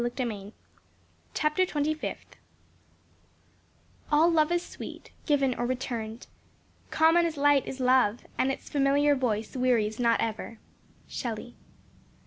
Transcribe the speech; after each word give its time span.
Chapter 1.35 1.63
Twenty 1.63 1.93
Fifth 1.93 2.35
"All 4.11 4.31
love 4.31 4.51
is 4.51 4.65
sweet, 4.65 5.11
Given 5.27 5.53
or 5.53 5.67
returned. 5.67 6.25
Common 6.89 7.23
as 7.23 7.37
light 7.37 7.67
is 7.67 7.79
love, 7.79 8.25
And 8.35 8.51
its 8.51 8.67
familiar 8.67 9.13
voice 9.13 9.55
wearies 9.55 9.99
not 9.99 10.19
ever." 10.19 10.57
SHELLEY. 11.07 11.53